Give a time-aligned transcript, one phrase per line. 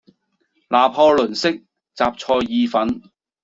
[0.69, 1.63] 拿破崙式
[1.93, 3.03] 什菜意粉